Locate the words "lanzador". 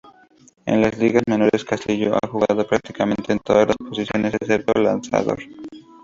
4.81-5.37